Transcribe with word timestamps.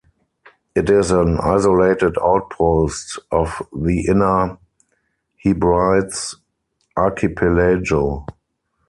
It 0.75 0.89
is 0.89 1.11
an 1.11 1.37
isolated 1.37 2.15
outpost 2.19 3.19
of 3.29 3.61
the 3.71 4.07
Inner 4.07 4.57
Hebrides 5.37 6.37
archipelago. 6.97 8.25